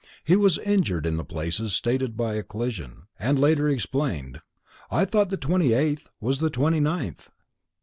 [0.23, 4.41] He was injured in the places stated by a collision and later explained:
[4.89, 7.29] "I thought the twenty eighth was the twenty ninth."